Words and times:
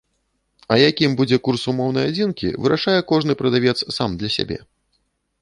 А 0.75 0.77
якім 0.89 1.11
будзе 1.19 1.37
курс 1.47 1.65
умоўнай 1.73 2.09
адзінкі, 2.13 2.49
вырашае 2.65 2.97
кожны 3.13 3.37
прадавец 3.43 3.77
сам 3.99 4.19
для 4.23 4.29
сябе. 4.39 4.59